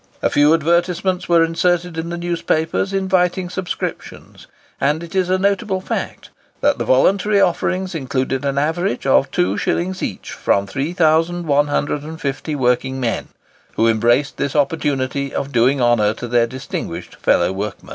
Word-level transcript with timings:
A 0.23 0.31
few 0.31 0.51
advertisements 0.51 1.29
were 1.29 1.43
inserted 1.43 1.95
in 1.95 2.09
the 2.09 2.17
newspapers, 2.17 2.91
inviting 2.91 3.51
subscriptions; 3.51 4.47
and 4.79 5.03
it 5.03 5.13
is 5.13 5.29
a 5.29 5.37
notable 5.37 5.79
fact 5.79 6.31
that 6.59 6.79
the 6.79 6.85
voluntary 6.85 7.39
offerings 7.39 7.93
included 7.93 8.43
an 8.43 8.57
average 8.57 9.05
of 9.05 9.29
two 9.29 9.59
shillings 9.59 10.01
each 10.01 10.31
from 10.31 10.65
3150 10.65 12.55
working 12.55 12.99
men, 12.99 13.27
who 13.75 13.87
embraced 13.87 14.37
this 14.37 14.55
opportunity 14.55 15.35
of 15.35 15.51
doing 15.51 15.79
honour 15.79 16.15
to 16.15 16.27
their 16.27 16.47
distinguished 16.47 17.15
fellow 17.17 17.51
workman. 17.53 17.89